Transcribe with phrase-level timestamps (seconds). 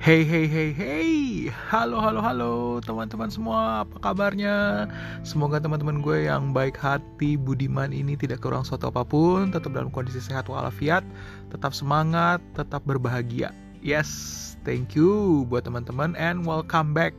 [0.00, 1.52] Hey hey hey hey.
[1.68, 3.84] Halo halo halo teman-teman semua.
[3.84, 4.88] Apa kabarnya?
[5.28, 9.92] Semoga teman-teman gue yang baik hati Budiman ini tidak kurang suatu apa pun Tetap dalam
[9.92, 11.04] kondisi sehat walafiat
[11.52, 13.52] Tetap semangat Tetap berbahagia.
[13.84, 14.08] Yes
[14.64, 17.12] Thank you buat teman-teman And welcome back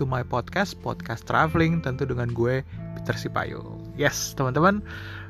[0.00, 2.64] to my podcast Podcast Traveling Tentu dengan gue
[2.96, 4.80] Peter Sipayo Yes teman-teman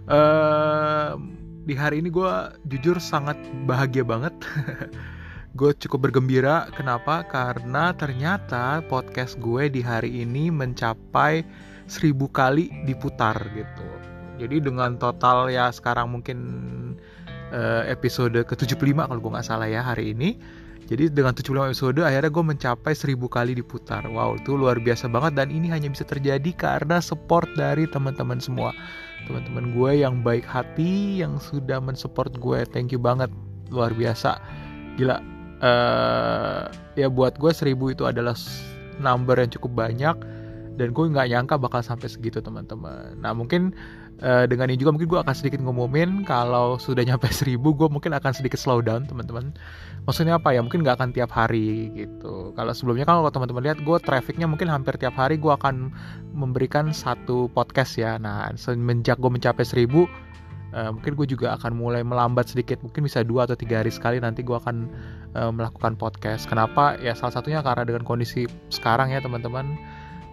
[0.07, 1.19] uh,
[1.67, 3.35] Di hari ini gue jujur sangat
[3.67, 4.31] bahagia banget
[5.55, 6.67] gue cukup bergembira.
[6.75, 7.23] Kenapa?
[7.27, 11.47] Karena ternyata podcast gue di hari ini mencapai
[11.87, 13.87] seribu kali diputar gitu.
[14.35, 16.39] Jadi dengan total ya sekarang mungkin
[17.55, 20.35] uh, episode ke-75 kalau gue nggak salah ya hari ini.
[20.85, 24.05] Jadi dengan 75 episode akhirnya gue mencapai seribu kali diputar.
[24.11, 28.75] Wow, itu luar biasa banget dan ini hanya bisa terjadi karena support dari teman-teman semua.
[29.25, 32.61] Teman-teman gue yang baik hati yang sudah mensupport gue.
[32.69, 33.33] Thank you banget.
[33.73, 34.37] Luar biasa.
[35.01, 38.35] Gila, uh, ya buat gue seribu itu adalah
[38.99, 40.17] number yang cukup banyak
[40.75, 43.15] dan gue nggak nyangka bakal sampai segitu teman-teman.
[43.23, 43.75] Nah mungkin
[44.23, 48.11] uh, dengan ini juga mungkin gue akan sedikit ngumumin kalau sudah nyampe seribu gue mungkin
[48.15, 49.55] akan sedikit slow down teman-teman.
[50.05, 50.61] Maksudnya apa ya?
[50.61, 52.53] Mungkin nggak akan tiap hari gitu.
[52.59, 55.95] Kalau sebelumnya kan kalau teman-teman lihat gue trafficnya mungkin hampir tiap hari gue akan
[56.35, 58.19] memberikan satu podcast ya.
[58.19, 60.11] Nah semenjak gue mencapai seribu
[60.75, 64.19] uh, mungkin gue juga akan mulai melambat sedikit mungkin bisa dua atau tiga hari sekali
[64.19, 64.91] nanti gue akan
[65.39, 66.51] uh, melakukan podcast.
[66.51, 66.99] Kenapa?
[66.99, 69.79] Ya salah satunya karena dengan kondisi sekarang ya teman-teman.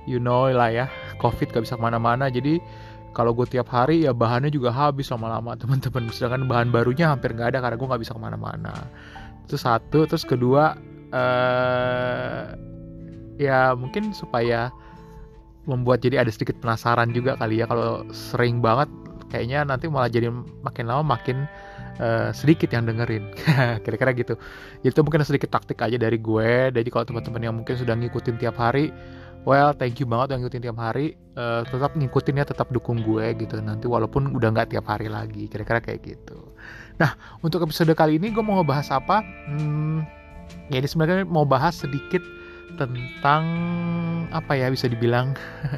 [0.09, 0.85] You know lah ya
[1.21, 2.25] covid gak bisa ke mana-mana.
[2.33, 2.57] Jadi
[3.13, 6.09] kalau gue tiap hari ya bahannya juga habis lama-lama teman-teman.
[6.09, 8.73] Sedangkan bahan barunya hampir nggak ada karena gue nggak bisa ke mana-mana.
[9.45, 10.09] Itu satu.
[10.09, 10.73] Terus kedua
[11.13, 12.57] uh,
[13.37, 14.73] ya mungkin supaya
[15.69, 17.69] membuat jadi ada sedikit penasaran juga kali ya.
[17.69, 18.89] Kalau sering banget
[19.31, 20.27] kayaknya nanti malah jadi
[20.61, 21.47] makin lama makin
[22.03, 23.31] uh, sedikit yang dengerin.
[23.87, 24.35] Kira-kira gitu.
[24.83, 26.75] Itu mungkin sedikit taktik aja dari gue.
[26.75, 28.91] Jadi kalau teman-teman yang mungkin sudah ngikutin tiap hari
[29.41, 31.15] well thank you banget yang ngikutin tiap hari.
[31.31, 33.57] Uh, tetap ngikutin ya tetap dukung gue gitu.
[33.63, 35.47] Nanti walaupun udah nggak tiap hari lagi.
[35.47, 36.37] Kira-kira kayak gitu.
[36.99, 39.23] Nah untuk episode kali ini gue mau ngebahas apa?
[39.47, 40.05] Hmm,
[40.69, 42.21] ya ini sebenarnya mau bahas sedikit
[42.79, 43.43] tentang
[44.31, 45.35] apa ya bisa dibilang.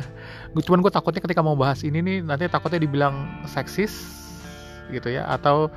[0.67, 4.21] Cuman gue takutnya ketika mau bahas ini nih nanti takutnya dibilang seksis
[4.91, 5.71] gitu ya atau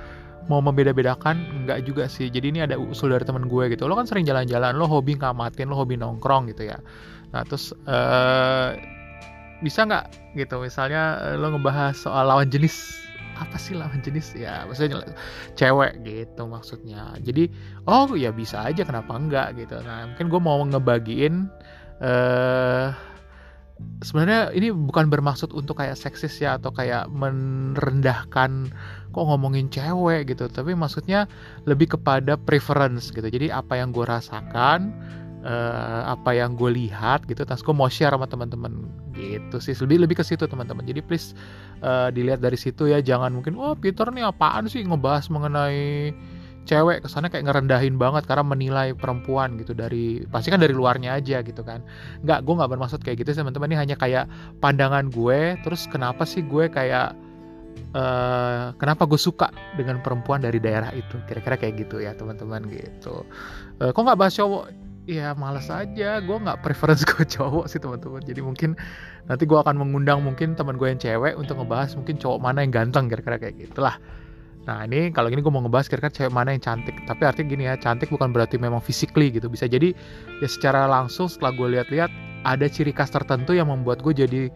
[0.47, 2.29] mau membeda-bedakan enggak juga sih.
[2.29, 3.89] Jadi ini ada usul dari teman gue gitu.
[3.89, 6.79] Lo kan sering jalan-jalan lo hobi ngamatin lo hobi nongkrong gitu ya.
[7.35, 8.77] Nah terus uh,
[9.65, 10.61] bisa nggak gitu?
[10.63, 13.06] Misalnya lo ngebahas soal lawan jenis
[13.37, 14.33] apa sih lawan jenis?
[14.35, 15.05] Ya maksudnya
[15.55, 17.15] cewek gitu maksudnya.
[17.21, 17.53] Jadi
[17.85, 19.77] oh ya bisa aja kenapa enggak gitu.
[19.85, 21.47] Nah mungkin gue mau ngebagiin
[22.01, 22.89] eh uh,
[24.01, 28.73] sebenarnya ini bukan bermaksud untuk kayak seksis ya atau kayak merendahkan
[29.13, 30.49] kok ngomongin cewek gitu.
[30.49, 31.29] Tapi maksudnya
[31.69, 33.29] lebih kepada preference gitu.
[33.29, 34.97] Jadi apa yang gue rasakan
[35.47, 40.05] uh, apa yang gue lihat gitu terus gue mau share sama teman-teman gitu sih lebih
[40.05, 40.85] lebih ke situ teman-teman.
[40.85, 41.33] Jadi please
[41.81, 43.01] uh, dilihat dari situ ya.
[43.01, 46.13] Jangan mungkin wah oh, Peter nih apaan sih ngebahas mengenai
[46.69, 47.03] cewek?
[47.03, 51.65] Kesannya kayak ngerendahin banget karena menilai perempuan gitu dari pasti kan dari luarnya aja gitu
[51.65, 51.81] kan.
[52.23, 53.73] Nggak gue nggak bermaksud kayak gitu teman-teman.
[53.73, 54.25] Ini hanya kayak
[54.61, 55.57] pandangan gue.
[55.65, 57.17] Terus kenapa sih gue kayak
[57.97, 61.17] uh, kenapa gue suka dengan perempuan dari daerah itu?
[61.25, 63.25] Kira-kira kayak gitu ya teman-teman gitu.
[63.81, 66.19] Uh, kok nggak bahas cowok ya males aja.
[66.21, 68.21] Gue nggak preference gue cowok sih teman-teman.
[68.21, 68.75] Jadi mungkin
[69.31, 72.75] nanti gue akan mengundang mungkin teman gue yang cewek untuk ngebahas mungkin cowok mana yang
[72.75, 73.97] ganteng kira-kira kayak gitulah.
[74.67, 76.99] Nah ini kalau gini gue mau ngebahas kira-kira cewek mana yang cantik.
[77.07, 79.47] Tapi artinya gini ya cantik bukan berarti memang physically gitu.
[79.47, 79.95] Bisa jadi
[80.43, 82.11] ya secara langsung setelah gue lihat-lihat
[82.43, 84.51] ada ciri khas tertentu yang membuat gue jadi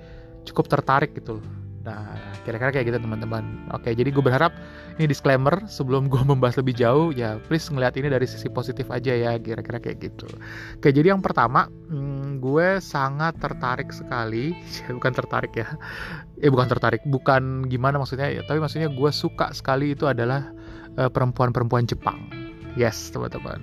[0.44, 1.46] cukup tertarik gitu loh.
[1.80, 3.70] Nah, kira-kira kayak gitu teman-teman.
[3.70, 4.50] Oke, jadi gue berharap
[4.98, 9.14] ini disclaimer sebelum gue membahas lebih jauh, ya please ngeliat ini dari sisi positif aja
[9.14, 10.26] ya, kira-kira kayak gitu.
[10.76, 14.50] Oke, jadi yang pertama, hmm, gue sangat tertarik sekali,
[14.98, 15.70] bukan tertarik ya,
[16.42, 20.50] eh bukan tertarik, bukan gimana maksudnya, ya, tapi maksudnya gue suka sekali itu adalah
[20.98, 22.18] uh, perempuan-perempuan Jepang.
[22.74, 23.62] Yes, teman-teman.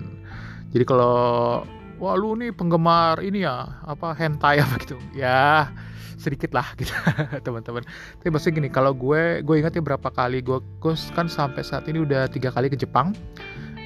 [0.72, 1.64] Jadi kalau
[1.98, 5.68] wah lu nih penggemar ini ya, apa hentai apa gitu, ya
[6.18, 6.90] sedikit lah gitu
[7.46, 7.86] teman-teman.
[8.20, 11.86] Tapi maksudnya gini kalau gue gue ingat ya berapa kali gue gue kan sampai saat
[11.86, 13.14] ini udah tiga kali ke Jepang.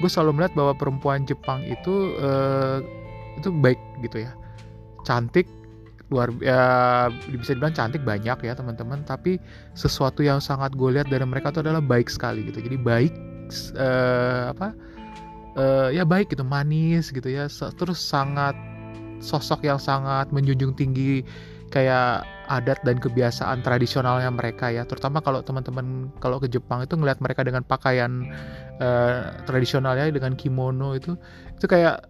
[0.00, 2.80] Gue selalu melihat bahwa perempuan Jepang itu uh,
[3.38, 4.32] itu baik gitu ya.
[5.04, 5.46] Cantik
[6.10, 6.60] luar ya
[7.24, 9.04] bisa dibilang cantik banyak ya teman-teman.
[9.04, 9.36] Tapi
[9.76, 12.64] sesuatu yang sangat gue lihat dari mereka itu adalah baik sekali gitu.
[12.64, 13.12] Jadi baik
[13.76, 14.72] uh, apa
[15.56, 18.54] uh, ya baik gitu manis gitu ya terus sangat
[19.22, 21.22] sosok yang sangat menjunjung tinggi
[21.72, 24.84] kayak adat dan kebiasaan tradisionalnya mereka ya.
[24.84, 28.28] Terutama kalau teman-teman kalau ke Jepang itu ngeliat mereka dengan pakaian
[28.82, 31.16] uh, tradisionalnya dengan kimono itu
[31.56, 32.04] itu kayak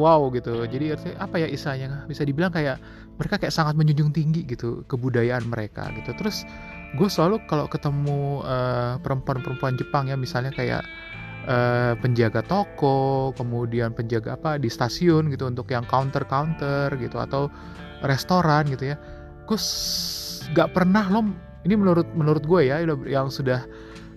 [0.00, 0.64] wow gitu.
[0.64, 2.80] Jadi apa ya isanya bisa dibilang kayak
[3.20, 6.16] mereka kayak sangat menjunjung tinggi gitu kebudayaan mereka gitu.
[6.16, 6.48] Terus
[6.96, 10.86] gue selalu kalau ketemu uh, perempuan-perempuan Jepang ya misalnya kayak
[11.46, 17.48] uh, penjaga toko kemudian penjaga apa di stasiun gitu untuk yang counter counter gitu atau
[18.04, 18.96] restoran gitu ya.
[19.46, 19.58] Gue
[20.52, 21.26] nggak pernah lo
[21.66, 23.66] ini menurut menurut gue ya yang sudah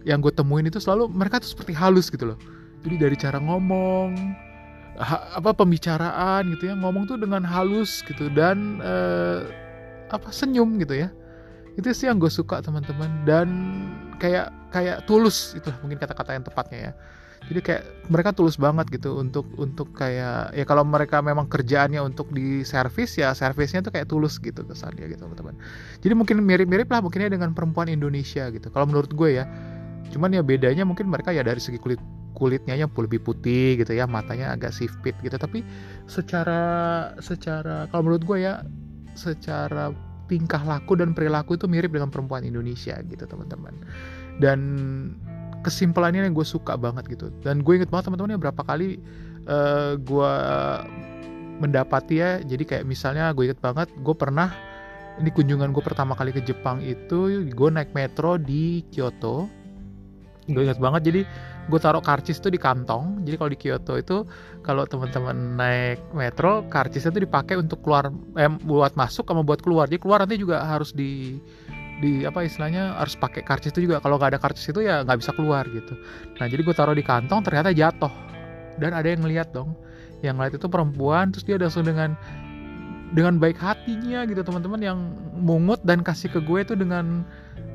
[0.06, 2.40] yang gue temuin itu selalu mereka tuh seperti halus gitu loh.
[2.86, 4.16] Jadi dari cara ngomong
[5.00, 9.46] ha, apa pembicaraan gitu ya ngomong tuh dengan halus gitu dan uh,
[10.10, 11.10] apa senyum gitu ya.
[11.78, 13.08] Itu sih yang gue suka teman-teman.
[13.24, 13.48] Dan
[14.20, 16.94] kayak kayak tulus itu mungkin kata-kata yang tepatnya ya
[17.48, 22.30] jadi kayak mereka tulus banget gitu untuk untuk kayak ya kalau mereka memang kerjaannya untuk
[22.36, 25.56] di servis ya servisnya tuh kayak tulus gitu kesannya gitu teman-teman
[26.04, 28.68] jadi mungkin mirip-mirip lah mungkinnya dengan perempuan Indonesia gitu.
[28.72, 29.46] Kalau menurut gue ya
[30.10, 32.02] cuman ya bedanya mungkin mereka ya dari segi kulit
[32.34, 35.36] kulitnya yang lebih putih gitu ya matanya agak sipit gitu.
[35.36, 35.62] Tapi
[36.08, 36.62] secara
[37.20, 38.64] secara kalau menurut gue ya
[39.14, 39.92] secara
[40.32, 43.76] tingkah laku dan perilaku itu mirip dengan perempuan Indonesia gitu teman-teman.
[44.40, 44.60] Dan
[45.62, 47.32] kesimpulannya yang gue suka banget gitu.
[47.44, 49.00] Dan gue inget banget teman-teman ya berapa kali
[49.48, 50.34] uh, gue
[51.60, 52.32] mendapati ya.
[52.44, 54.52] Jadi kayak misalnya gue inget banget gue pernah
[55.20, 59.52] ini kunjungan gue pertama kali ke Jepang itu gue naik metro di Kyoto.
[60.50, 61.22] Gue inget banget jadi
[61.70, 63.22] gue taruh karcis tuh di kantong.
[63.28, 64.18] Jadi kalau di Kyoto itu
[64.66, 68.10] kalau teman-teman naik metro karcisnya tuh dipakai untuk keluar
[68.40, 69.86] eh, buat masuk sama buat keluar.
[69.92, 71.38] Jadi keluar nanti juga harus di
[72.00, 74.00] di apa istilahnya harus pakai karcis itu juga.
[74.00, 75.94] Kalau nggak ada karcis itu ya nggak bisa keluar gitu.
[76.40, 78.12] Nah jadi gue taruh di kantong ternyata jatuh.
[78.80, 79.75] Dan ada yang ngeliat dong
[80.24, 82.16] yang ngeliat itu perempuan terus dia langsung dengan
[83.12, 84.40] dengan baik hatinya gitu.
[84.42, 84.98] Teman-teman yang
[85.36, 87.28] mungut dan kasih ke gue itu dengan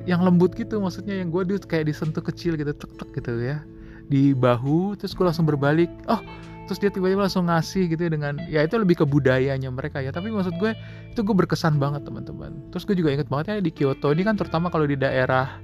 [0.04, 3.60] yang lembut gitu maksudnya yang gue tuh kayak disentuh kecil gitu tek tek gitu ya.
[4.08, 6.20] Di bahu terus gue langsung berbalik oh
[6.64, 10.10] terus dia tiba-tiba langsung ngasih gitu ya dengan ya itu lebih ke budayanya mereka ya.
[10.10, 10.72] Tapi maksud gue
[11.12, 12.72] itu gue berkesan banget teman-teman.
[12.72, 15.60] Terus gue juga inget banget ya di Kyoto ini kan terutama kalau di daerah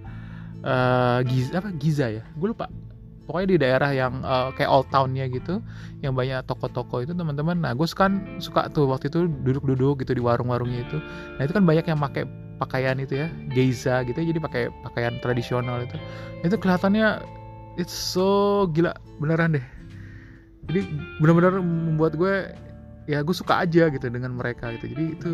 [0.62, 2.22] uh, Giza apa Giza ya?
[2.36, 2.68] Gue lupa.
[3.24, 5.62] Pokoknya di daerah yang uh, kayak old townnya gitu
[6.02, 7.62] yang banyak toko-toko itu teman-teman.
[7.62, 10.98] Nah gue kan suka tuh waktu itu duduk-duduk gitu di warung-warungnya itu.
[11.38, 12.26] Nah itu kan banyak yang pakai
[12.60, 15.96] pakaian itu ya geiza gitu ya jadi pakai pakaian tradisional itu.
[16.42, 17.22] Itu kelihatannya
[17.78, 18.92] it's so gila
[19.22, 19.79] beneran deh
[20.70, 20.86] jadi
[21.18, 22.54] benar-benar membuat gue
[23.10, 24.94] ya gue suka aja gitu dengan mereka gitu.
[24.94, 25.30] Jadi itu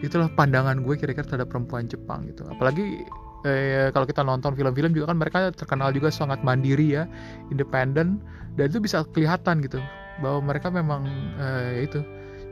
[0.00, 2.48] itulah pandangan gue kira-kira terhadap perempuan Jepang gitu.
[2.48, 3.04] Apalagi
[3.44, 7.04] eh, kalau kita nonton film-film juga kan mereka terkenal juga sangat mandiri ya
[7.52, 8.24] independen.
[8.56, 9.82] Dan itu bisa kelihatan gitu
[10.24, 11.04] bahwa mereka memang
[11.36, 12.00] eh, itu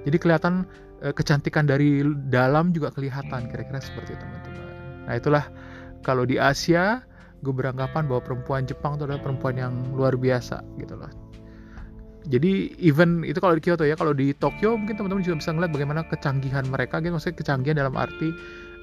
[0.05, 0.69] jadi kelihatan
[1.01, 4.69] eh, kecantikan dari dalam juga kelihatan kira-kira seperti itu teman-teman.
[5.09, 5.45] Nah itulah
[6.05, 7.01] kalau di Asia
[7.41, 11.22] gue beranggapan bahwa perempuan Jepang itu adalah perempuan yang luar biasa gitu loh
[12.31, 15.73] jadi even itu kalau di Kyoto ya kalau di Tokyo mungkin teman-teman juga bisa ngeliat
[15.75, 17.19] bagaimana kecanggihan mereka gitu.
[17.19, 18.31] Maksudnya kecanggihan dalam arti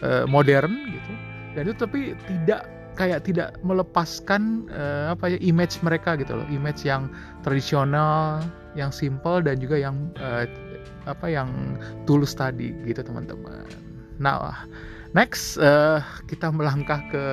[0.04, 1.12] uh, modern gitu.
[1.56, 2.68] Dan itu tapi tidak
[3.00, 6.48] kayak tidak melepaskan uh, apa ya image mereka gitu loh.
[6.52, 7.08] Image yang
[7.48, 8.44] tradisional
[8.76, 10.44] yang simple dan juga yang uh,
[11.08, 13.64] apa yang tulus tadi gitu teman-teman.
[14.20, 14.68] Nah
[15.16, 17.26] next uh, kita melangkah ke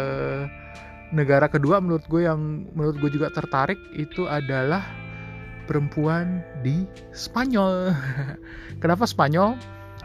[1.11, 4.83] negara kedua menurut gue yang menurut gue juga tertarik itu adalah
[5.67, 7.93] perempuan di Spanyol.
[8.83, 9.59] Kenapa Spanyol?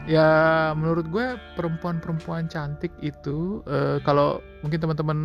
[0.10, 5.20] Ya menurut gue perempuan-perempuan cantik itu uh, kalau mungkin teman-teman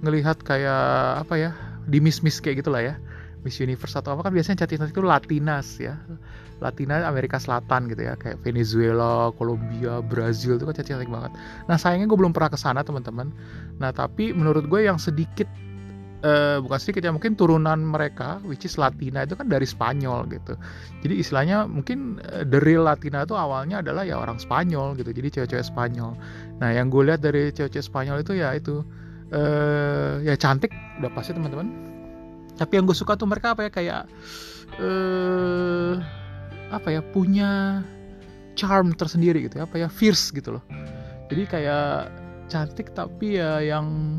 [0.00, 1.50] ngelihat kayak apa ya
[1.84, 2.96] di miss miss kayak gitulah ya
[3.46, 5.94] Miss Universe atau apa kan biasanya cantik-cantik itu Latinas ya
[6.58, 11.30] Latina Amerika Selatan gitu ya kayak Venezuela, Kolombia, Brazil itu kan cantik-cantik banget.
[11.70, 13.30] Nah sayangnya gue belum pernah ke sana teman-teman.
[13.78, 15.46] Nah tapi menurut gue yang sedikit
[16.24, 20.54] uh, bukan sedikit ya mungkin turunan mereka which is Latina itu kan dari Spanyol gitu.
[21.02, 25.10] Jadi istilahnya mungkin uh, the real Latina itu awalnya adalah ya orang Spanyol gitu.
[25.10, 26.14] Jadi cewek-cewek Spanyol.
[26.62, 28.82] Nah yang gue lihat dari cewek-cewek Spanyol itu ya itu
[29.34, 30.70] uh, ya cantik
[31.02, 31.70] udah pasti teman-teman.
[32.58, 34.02] Tapi yang gue suka tuh mereka apa ya kayak
[34.82, 35.94] uh,
[36.68, 37.80] apa ya punya
[38.58, 40.64] charm tersendiri gitu ya apa ya fierce gitu loh
[41.30, 41.88] jadi kayak
[42.50, 44.18] cantik tapi ya yang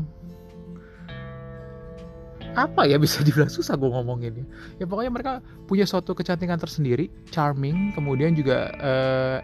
[2.54, 4.44] apa ya bisa dibilang susah gue ngomongin ya
[4.82, 5.32] ya pokoknya mereka
[5.70, 9.38] punya suatu kecantikan tersendiri charming kemudian juga uh,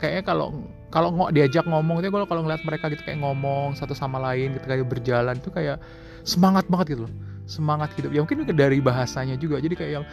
[0.00, 0.48] kayaknya kalau
[0.90, 4.66] kalau nggak diajak ngomong itu kalau ngeliat mereka gitu kayak ngomong satu sama lain gitu
[4.66, 5.78] kayak berjalan tuh kayak
[6.24, 7.12] semangat banget gitu loh
[7.50, 10.04] semangat hidup ya mungkin dari bahasanya juga jadi kayak yang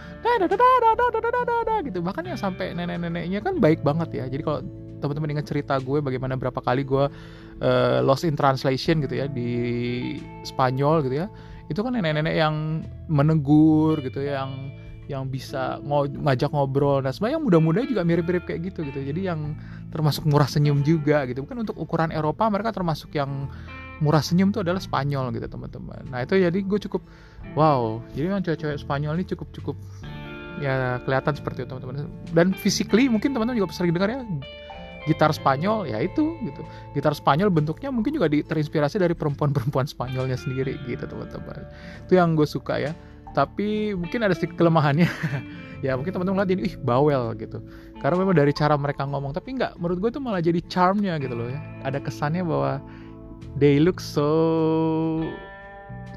[1.85, 4.59] gitu bahkan yang sampai nenek-neneknya kan baik banget ya jadi kalau
[4.97, 7.05] teman-teman ingat cerita gue bagaimana berapa kali gue
[7.61, 9.49] uh, lost in translation gitu ya di
[10.41, 11.27] Spanyol gitu ya
[11.67, 14.71] itu kan nenek-nenek yang menegur gitu yang
[15.07, 15.79] yang bisa
[16.19, 16.99] ngajak ngobrol.
[16.99, 18.99] Nah sebenarnya yang muda-muda juga mirip-mirip kayak gitu gitu.
[18.99, 19.55] Jadi yang
[19.87, 21.47] termasuk murah senyum juga gitu.
[21.47, 23.47] Bukan untuk ukuran Eropa mereka termasuk yang
[24.03, 26.11] murah senyum itu adalah Spanyol gitu teman-teman.
[26.11, 27.01] Nah itu jadi gue cukup
[27.55, 28.03] wow.
[28.11, 29.75] Jadi memang cewek-cewek Spanyol ini cukup cukup
[30.59, 32.11] ya kelihatan seperti itu teman-teman.
[32.35, 34.19] Dan physically mungkin teman-teman juga sering dengar ya
[35.07, 36.61] gitar Spanyol ya itu gitu.
[36.91, 41.63] Gitar Spanyol bentuknya mungkin juga terinspirasi dari perempuan-perempuan Spanyolnya sendiri gitu teman-teman.
[42.05, 42.91] Itu yang gue suka ya.
[43.31, 45.07] Tapi mungkin ada sedikit kelemahannya.
[45.85, 47.61] Ya mungkin teman-teman lihat ini ih bawel gitu.
[48.01, 51.37] Karena memang dari cara mereka ngomong tapi nggak menurut gue itu malah jadi charmnya gitu
[51.37, 51.61] loh ya.
[51.85, 52.81] Ada kesannya bahwa
[53.61, 54.25] they look so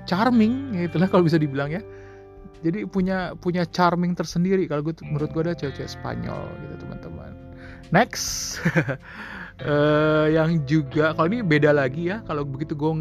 [0.09, 1.85] charming gitu lah kalau bisa dibilang ya.
[2.64, 7.50] Jadi punya punya charming tersendiri kalau gue menurut gue ada cewek-cewek Spanyol gitu teman-teman
[7.88, 8.60] next
[9.64, 12.92] uh, yang juga kalau ini beda lagi ya kalau begitu gue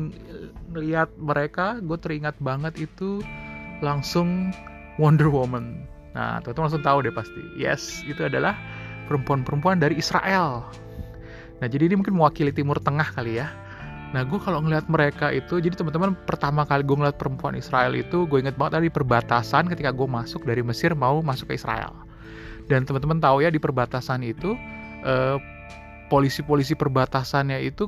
[0.72, 3.20] ngelihat mereka gue teringat banget itu
[3.84, 4.52] langsung
[5.00, 5.88] Wonder Woman.
[6.12, 7.42] Nah, teman-teman langsung tahu deh pasti.
[7.56, 8.54] Yes, itu adalah
[9.08, 10.68] perempuan-perempuan dari Israel.
[11.64, 13.48] Nah, jadi ini mungkin mewakili Timur Tengah kali ya.
[14.12, 18.26] Nah, gue kalau ngeliat mereka itu, jadi teman-teman pertama kali gue ngeliat perempuan Israel itu,
[18.26, 21.94] gue inget banget dari perbatasan ketika gue masuk dari Mesir mau masuk ke Israel.
[22.70, 24.54] Dan teman-teman tahu ya di perbatasan itu,
[25.04, 25.38] eh,
[26.10, 27.86] polisi-polisi perbatasannya itu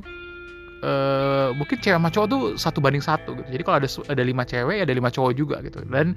[0.82, 3.48] uh, mungkin cewek sama cowok tuh satu banding satu gitu.
[3.58, 5.82] Jadi kalau ada ada lima cewek ada lima cowok juga gitu.
[5.86, 6.14] Dan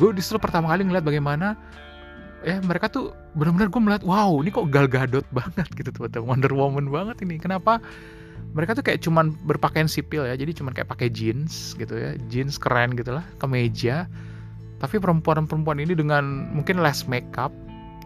[0.00, 1.56] gue disuruh pertama kali ngeliat bagaimana
[2.42, 6.52] eh mereka tuh benar-benar gue melihat wow ini kok gal gadot banget gitu tuh Wonder
[6.52, 7.40] Woman banget ini.
[7.40, 7.80] Kenapa?
[8.52, 12.60] Mereka tuh kayak cuman berpakaian sipil ya, jadi cuman kayak pakai jeans gitu ya, jeans
[12.60, 14.04] keren gitu lah, kemeja.
[14.76, 17.48] Tapi perempuan-perempuan ini dengan mungkin less makeup,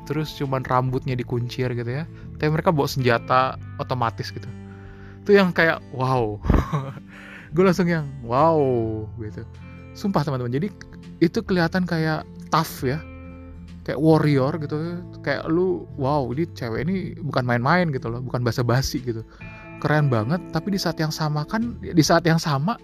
[0.06, 2.06] terus cuman rambutnya dikuncir gitu ya.
[2.38, 4.46] Tapi mereka bawa senjata otomatis gitu.
[5.26, 6.38] Itu yang kayak wow.
[7.54, 8.62] Gue langsung yang wow
[9.18, 9.42] gitu.
[9.98, 10.54] Sumpah teman-teman.
[10.54, 10.68] Jadi
[11.18, 12.22] itu kelihatan kayak
[12.54, 13.02] tough ya.
[13.82, 15.02] Kayak warrior gitu.
[15.26, 18.22] Kayak lu wow ini cewek ini bukan main-main gitu loh.
[18.22, 19.26] Bukan basa-basi gitu.
[19.82, 20.38] Keren banget.
[20.54, 22.78] Tapi di saat yang sama kan di saat yang sama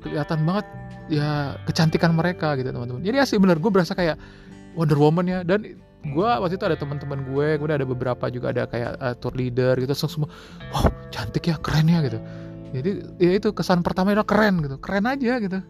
[0.00, 0.64] kelihatan banget
[1.10, 3.02] ya kecantikan mereka gitu teman-teman.
[3.02, 4.14] Jadi asli bener gue berasa kayak
[4.78, 5.42] Wonder Woman ya.
[5.42, 9.36] Dan gue waktu itu ada teman-teman gue kemudian ada beberapa juga ada kayak uh, tour
[9.36, 10.32] leader gitu semua
[10.72, 12.18] wow cantik ya keren ya gitu.
[12.70, 15.60] Jadi ya itu kesan pertama itu keren gitu keren aja gitu.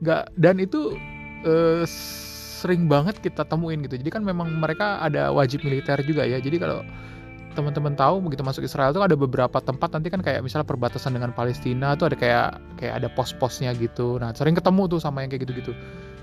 [0.00, 0.96] Nggak dan itu
[1.44, 1.84] uh,
[2.58, 4.00] sering banget kita temuin gitu.
[4.00, 6.40] Jadi kan memang mereka ada wajib militer juga ya.
[6.40, 6.80] Jadi kalau
[7.52, 11.34] teman-teman tahu begitu masuk Israel tuh ada beberapa tempat nanti kan kayak misalnya perbatasan dengan
[11.34, 12.48] Palestina tuh ada kayak
[12.78, 14.16] kayak ada pos-posnya gitu.
[14.16, 15.74] Nah sering ketemu tuh sama yang kayak gitu-gitu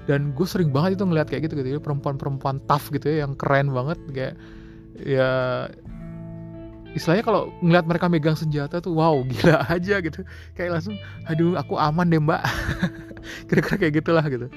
[0.06, 3.74] dan gue sering banget itu ngeliat kayak gitu gitu perempuan-perempuan tough gitu ya yang keren
[3.74, 4.34] banget kayak
[5.02, 5.30] ya
[6.96, 10.24] istilahnya kalau ngeliat mereka megang senjata tuh wow gila aja gitu.
[10.56, 10.96] Kayak langsung
[11.28, 12.42] aduh aku aman deh mbak.
[13.52, 14.48] Kira-kira kayak gitulah gitu.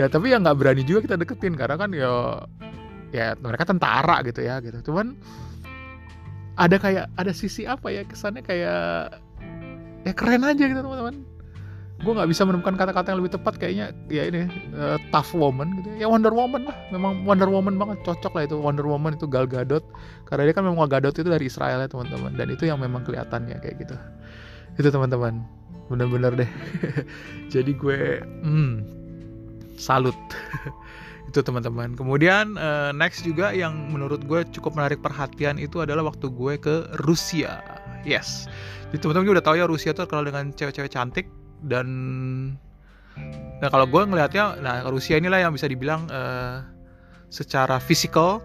[0.00, 2.40] Ya tapi ya nggak berani juga kita deketin karena kan ya
[3.12, 4.80] ya mereka tentara gitu ya gitu.
[4.88, 5.12] Cuman
[6.56, 9.20] ada kayak ada sisi apa ya kesannya kayak
[10.02, 11.24] ya keren aja gitu teman-teman
[12.02, 16.02] gue nggak bisa menemukan kata-kata yang lebih tepat kayaknya ya ini uh, tough woman gitu
[16.02, 16.10] ya.
[16.10, 18.58] Wonder Woman lah memang Wonder Woman banget cocok lah itu.
[18.58, 19.86] Wonder Woman itu Gal Gadot
[20.26, 22.34] karena dia kan memang Gal Gadot itu dari Israel ya teman-teman.
[22.34, 23.96] Dan itu yang memang kelihatannya kayak gitu.
[24.82, 25.46] Itu teman-teman.
[25.86, 26.50] Bener-bener deh.
[27.54, 28.72] Jadi gue hmm,
[29.78, 30.18] salut.
[31.30, 31.94] Itu teman-teman.
[31.94, 36.74] Kemudian uh, next juga yang menurut gue cukup menarik perhatian itu adalah waktu gue ke
[37.06, 37.62] Rusia.
[38.02, 38.50] Yes.
[38.90, 41.30] Jadi teman-teman udah tahu ya Rusia tuh terkenal dengan cewek-cewek cantik
[41.64, 41.86] dan
[43.62, 46.66] nah kalau gue ngelihatnya nah Rusia inilah yang bisa dibilang uh,
[47.32, 48.42] secara fisikal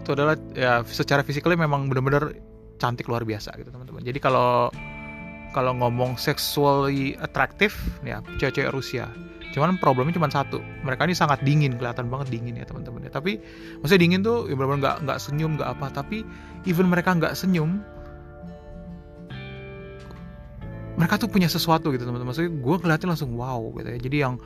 [0.00, 2.34] itu adalah ya secara fisikalnya memang benar-benar
[2.80, 4.00] cantik luar biasa gitu teman-teman.
[4.00, 4.72] Jadi kalau
[5.52, 9.06] kalau ngomong sexually attractive ya cewek-cewek Rusia.
[9.50, 13.10] Cuman problemnya cuma satu mereka ini sangat dingin kelihatan banget dingin ya teman-teman ya.
[13.12, 13.38] Tapi
[13.84, 15.86] maksudnya dingin tuh ya benar-benar nggak nggak senyum nggak apa.
[15.92, 16.24] Tapi
[16.64, 17.84] even mereka nggak senyum
[21.00, 22.28] mereka tuh punya sesuatu gitu teman-teman.
[22.28, 23.98] Maksudnya gue ngeliatin langsung wow gitu ya.
[23.98, 24.36] Jadi yang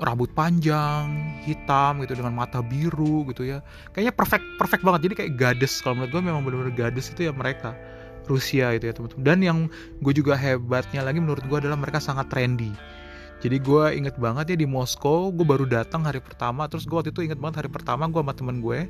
[0.00, 1.04] rambut panjang
[1.44, 3.60] hitam gitu dengan mata biru gitu ya.
[3.92, 5.00] Kayaknya perfect perfect banget.
[5.04, 7.76] Jadi kayak gadis kalau menurut gue memang benar-benar gadis itu ya mereka.
[8.24, 9.20] Rusia itu ya teman-teman.
[9.20, 9.58] Dan yang
[10.00, 12.72] gue juga hebatnya lagi menurut gue adalah mereka sangat trendy.
[13.44, 16.72] Jadi gue inget banget ya di Moskow gue baru datang hari pertama.
[16.72, 18.88] Terus gue waktu itu inget banget hari pertama gue sama temen gue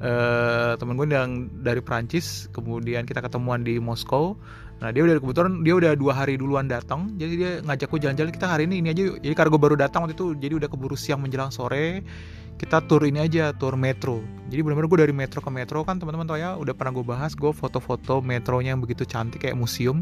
[0.00, 4.40] uh, temen gue yang dari Prancis kemudian kita ketemuan di Moskow
[4.80, 8.32] Nah dia udah kebetulan dia udah dua hari duluan datang, jadi dia ngajak gue jalan-jalan
[8.32, 9.16] kita hari ini ini aja yuk.
[9.20, 12.00] Jadi gue baru datang waktu itu, jadi udah keburu siang menjelang sore,
[12.56, 14.24] kita tur ini aja, tur metro.
[14.48, 17.36] Jadi benar-benar gue dari metro ke metro kan teman-teman tau ya, udah pernah gue bahas,
[17.36, 20.00] gue foto-foto metronya yang begitu cantik kayak museum.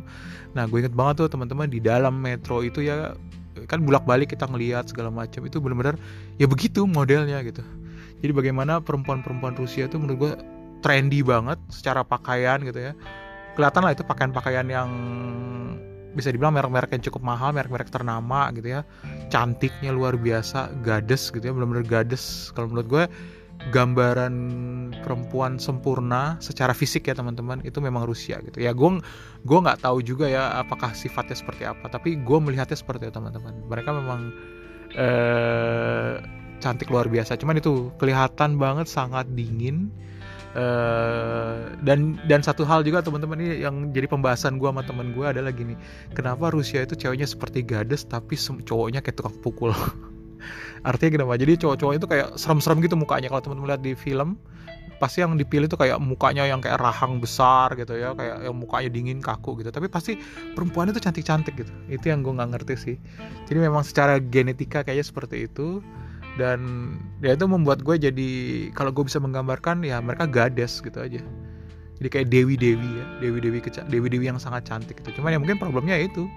[0.55, 3.19] Nah gue inget banget tuh teman-teman di dalam metro itu ya
[3.67, 5.99] kan bulak balik kita ngeliat segala macam itu benar-benar
[6.39, 7.67] ya begitu modelnya gitu
[8.25, 10.33] jadi bagaimana perempuan-perempuan Rusia itu menurut gue
[10.83, 12.93] trendy banget secara pakaian gitu ya
[13.59, 14.91] kelihatan lah itu pakaian-pakaian yang
[16.15, 18.83] bisa dibilang merek-merek yang cukup mahal, merek-merek ternama gitu ya.
[19.31, 22.51] Cantiknya luar biasa, gades gitu ya, benar-benar gades.
[22.59, 23.05] Kalau menurut gue
[23.75, 24.35] gambaran
[25.03, 29.03] perempuan sempurna secara fisik ya teman-teman itu memang Rusia gitu ya gue
[29.43, 33.59] gue nggak tahu juga ya apakah sifatnya seperti apa tapi gue melihatnya seperti itu teman-teman
[33.67, 34.31] mereka memang
[34.95, 36.23] eh,
[36.59, 37.39] cantik luar biasa.
[37.39, 39.91] Cuman itu kelihatan banget sangat dingin.
[40.57, 45.27] Uh, dan dan satu hal juga teman-teman ini yang jadi pembahasan gue sama teman gue
[45.29, 45.77] adalah gini.
[46.17, 49.71] Kenapa Rusia itu ceweknya seperti gades tapi cowoknya kayak tukang pukul?
[50.89, 53.29] Artinya kenapa jadi cowok-cowok itu kayak serem-serem gitu mukanya.
[53.29, 54.41] Kalau teman-teman lihat di film
[54.99, 58.17] pasti yang dipilih tuh kayak mukanya yang kayak rahang besar gitu ya.
[58.17, 59.71] Kayak yang mukanya dingin kaku gitu.
[59.71, 60.17] Tapi pasti
[60.57, 61.73] perempuan itu cantik-cantik gitu.
[61.93, 62.97] Itu yang gue nggak ngerti sih.
[63.47, 65.85] Jadi memang secara genetika kayaknya seperti itu
[66.39, 66.61] dan
[67.19, 68.31] ya itu membuat gue jadi
[68.73, 71.19] kalau gue bisa menggambarkan ya mereka gades gitu aja.
[71.99, 73.59] Jadi kayak dewi dewi ya dewi dewi
[73.91, 75.19] dewi dewi yang sangat cantik gitu.
[75.19, 76.31] Cuman ya mungkin problemnya itu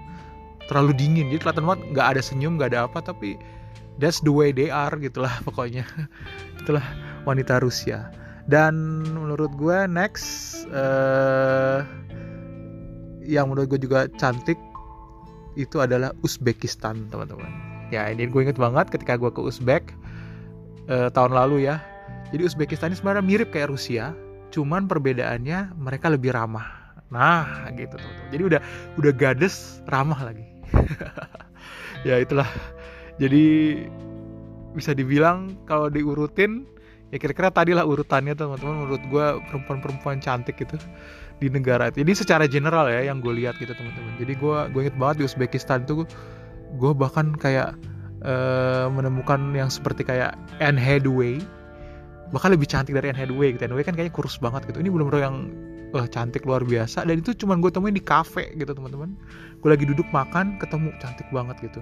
[0.66, 1.30] terlalu dingin.
[1.30, 3.38] Jadi kelihatan banget nggak ada senyum nggak ada apa tapi
[4.02, 5.86] that's the way they are gitulah pokoknya.
[6.58, 6.84] Itulah
[7.22, 8.10] wanita Rusia.
[8.50, 11.86] Dan menurut gue next uh,
[13.22, 14.58] yang menurut gue juga cantik
[15.54, 19.92] itu adalah Uzbekistan teman-teman ya ini gue inget banget ketika gue ke Uzbek
[20.88, 21.78] uh, tahun lalu ya.
[22.32, 24.16] Jadi Uzbekistan ini sebenarnya mirip kayak Rusia
[24.52, 26.96] cuman perbedaannya mereka lebih ramah.
[27.12, 28.60] Nah gitu tuh, jadi udah
[28.96, 30.48] udah gades ramah lagi.
[32.02, 32.50] Ya itulah.
[33.22, 33.78] Jadi
[34.74, 36.66] bisa dibilang kalau diurutin
[37.14, 40.74] ya kira-kira tadi lah urutannya teman-teman menurut gue perempuan-perempuan cantik gitu
[41.38, 42.02] di negara itu.
[42.02, 44.18] Ini secara general ya yang gue lihat gitu teman-teman.
[44.18, 46.02] Jadi gue gue inget banget di Uzbekistan tuh
[46.76, 47.76] gue bahkan kayak
[48.24, 51.42] uh, menemukan yang seperti kayak Anne Hathaway.
[52.32, 53.68] Bahkan lebih cantik dari Anne Hathaway gitu.
[53.68, 54.80] Anne Hathaway kan kayaknya kurus banget gitu.
[54.80, 55.36] Ini belum benar yang
[55.92, 57.04] wah cantik luar biasa.
[57.04, 59.12] Dan itu cuman gue temuin di cafe gitu teman-teman.
[59.60, 61.80] Gue lagi duduk makan ketemu cantik banget gitu.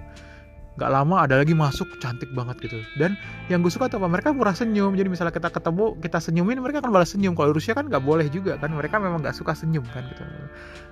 [0.79, 2.79] Gak lama ada lagi masuk cantik banget gitu.
[2.99, 3.15] Dan
[3.47, 4.11] yang gue suka tuh apa?
[4.11, 4.95] Mereka murah senyum.
[4.95, 7.31] Jadi misalnya kita ketemu kita senyumin mereka akan balas senyum.
[7.35, 8.71] Kalau Rusia kan nggak boleh juga kan.
[8.75, 10.23] Mereka memang nggak suka senyum kan gitu.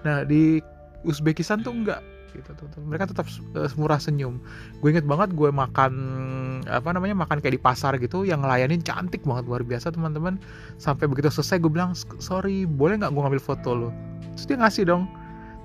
[0.07, 0.63] Nah di
[1.03, 3.25] Uzbekistan tuh enggak gitu tuh mereka tetap
[3.57, 4.37] uh, murah senyum.
[4.79, 5.93] Gue inget banget gue makan
[6.69, 10.37] apa namanya makan kayak di pasar gitu yang ngelayanin cantik banget luar biasa teman-teman.
[10.77, 13.89] Sampai begitu selesai gue bilang sorry boleh nggak gue ngambil foto lo
[14.33, 15.03] terus dia ngasih dong.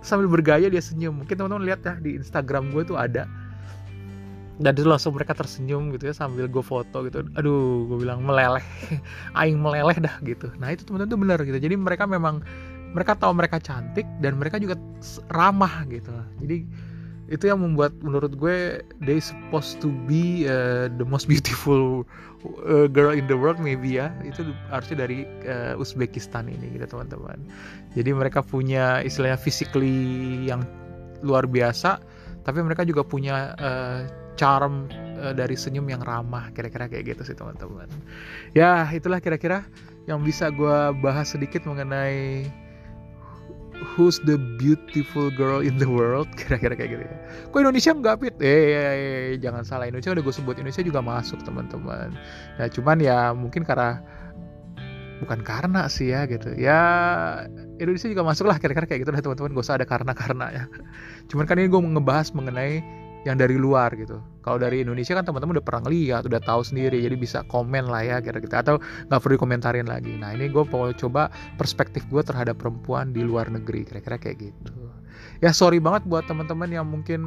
[0.05, 1.25] Sambil bergaya dia senyum.
[1.25, 3.25] Mungkin teman-teman lihat ya di Instagram gue tuh ada.
[4.55, 7.23] Dan itu langsung mereka tersenyum gitu ya sambil gue foto gitu.
[7.39, 8.63] Aduh gue bilang meleleh.
[9.39, 10.51] Aing meleleh dah gitu.
[10.59, 11.59] Nah itu teman-teman tuh benar gitu.
[11.59, 12.43] Jadi mereka memang
[12.95, 14.79] mereka tahu mereka cantik dan mereka juga
[15.35, 16.15] ramah gitu.
[16.41, 16.65] Jadi
[17.25, 22.05] itu yang membuat menurut gue they supposed to be uh, the most beautiful
[22.69, 24.15] uh, girl in the world maybe ya.
[24.23, 27.43] Itu harusnya dari uh, Uzbekistan ini gitu teman-teman.
[27.99, 30.63] Jadi mereka punya istilahnya physically yang
[31.27, 31.99] luar biasa
[32.45, 34.05] tapi mereka juga punya uh,
[34.37, 34.87] charm
[35.19, 37.89] uh, dari senyum yang ramah kira-kira kayak gitu sih teman-teman.
[38.53, 39.65] Ya itulah kira-kira
[40.05, 42.45] yang bisa gue bahas sedikit mengenai
[43.83, 46.31] who's the beautiful girl in the world?
[46.39, 47.17] Kira-kira kayak gitu ya.
[47.51, 48.35] Kok Indonesia nggak fit?
[48.39, 49.91] Eh, eh, eh, jangan salah.
[49.91, 52.15] Indonesia udah gue sebut Indonesia juga masuk teman-teman.
[52.61, 54.01] Nah cuman ya mungkin karena
[55.23, 56.55] bukan karena sih ya gitu.
[56.55, 56.81] Ya
[57.79, 59.51] Indonesia juga masuk lah kira-kira kayak gitu lah teman-teman.
[59.55, 60.65] Gak usah ada karena karena ya.
[61.31, 64.21] Cuman kan ini gue ngebahas mengenai yang dari luar gitu.
[64.45, 68.05] Kalau dari Indonesia kan teman-teman udah pernah lihat, udah tahu sendiri, jadi bisa komen lah
[68.05, 68.77] ya kira-kira atau
[69.09, 70.13] nggak perlu komentarin lagi.
[70.21, 74.73] Nah ini gue mau coba perspektif gue terhadap perempuan di luar negeri, kira-kira kayak gitu.
[75.41, 77.21] Ya sorry banget buat teman-teman yang mungkin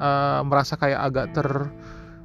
[0.00, 1.48] uh, merasa kayak agak ter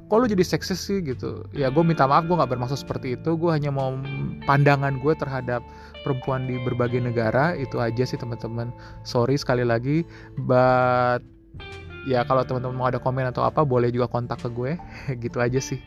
[0.04, 3.40] kok lu jadi seksis sih gitu ya gue minta maaf gue nggak bermaksud seperti itu
[3.40, 3.96] gue hanya mau
[4.44, 5.64] pandangan gue terhadap
[6.04, 8.68] perempuan di berbagai negara itu aja sih teman-teman
[9.02, 10.04] sorry sekali lagi
[10.44, 11.24] but
[12.04, 14.72] ya kalau teman-teman mau ada komen atau apa boleh juga kontak ke gue.
[15.24, 15.80] Gitu aja sih.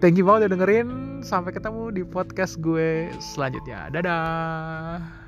[0.00, 0.88] Thank you banget udah dengerin.
[1.20, 3.92] Sampai ketemu di podcast gue selanjutnya.
[3.92, 5.20] Dadah